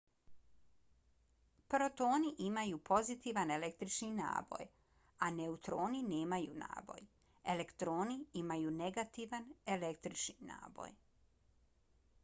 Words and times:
protoni 1.73 2.31
imaju 2.45 2.79
pozitivan 2.89 3.53
električni 3.55 4.09
naboj 4.21 4.65
a 5.27 5.29
neutroni 5.37 6.01
nemaju 6.07 6.57
naboj. 6.63 7.05
elektroni 7.55 8.17
imaju 8.43 8.75
negativan 8.81 9.47
električni 9.77 10.51
naboj 10.53 10.91